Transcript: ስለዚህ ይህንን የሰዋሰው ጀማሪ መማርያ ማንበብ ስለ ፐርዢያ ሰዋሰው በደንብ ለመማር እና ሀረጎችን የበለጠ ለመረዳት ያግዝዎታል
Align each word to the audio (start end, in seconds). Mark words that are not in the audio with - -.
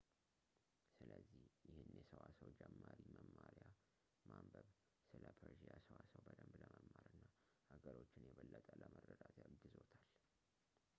ስለዚህ 0.95 1.41
ይህንን 1.67 1.89
የሰዋሰው 1.97 2.49
ጀማሪ 2.59 2.99
መማርያ 3.17 3.67
ማንበብ 4.31 4.67
ስለ 5.11 5.23
ፐርዢያ 5.43 5.75
ሰዋሰው 5.87 6.23
በደንብ 6.27 6.55
ለመማር 6.63 7.07
እና 7.13 7.25
ሀረጎችን 7.71 8.27
የበለጠ 8.31 8.67
ለመረዳት 8.83 9.35
ያግዝዎታል 9.47 10.05